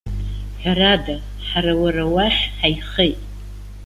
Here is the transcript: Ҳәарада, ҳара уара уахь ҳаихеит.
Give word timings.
Ҳәарада, 0.61 1.15
ҳара 1.47 1.73
уара 1.81 2.03
уахь 2.13 2.41
ҳаихеит. 2.57 3.19